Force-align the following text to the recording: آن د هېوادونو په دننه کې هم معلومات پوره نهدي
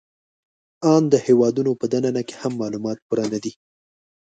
آن 0.93 1.03
د 1.13 1.15
هېوادونو 1.27 1.71
په 1.79 1.85
دننه 1.93 2.21
کې 2.27 2.35
هم 2.41 2.53
معلومات 2.61 2.97
پوره 3.05 3.25
نهدي 3.31 3.51